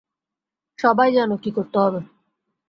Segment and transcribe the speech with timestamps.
[0.79, 1.99] সবাই জানো কী করতে হবে।